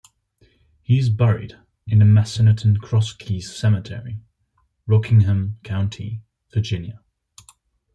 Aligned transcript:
He 0.81 0.97
is 0.97 1.11
buried 1.11 1.59
in 1.85 1.99
the 1.99 2.05
Massanutten-Cross 2.05 3.17
Keys 3.17 3.55
Cemetery, 3.55 4.17
Rockingham 4.87 5.59
County, 5.61 6.23
Virginia. 6.51 7.01